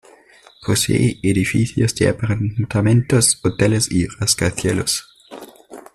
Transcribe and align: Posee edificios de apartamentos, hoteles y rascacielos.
Posee 0.65 1.19
edificios 1.21 1.93
de 1.93 2.09
apartamentos, 2.09 3.39
hoteles 3.43 3.91
y 3.91 4.07
rascacielos. 4.07 5.05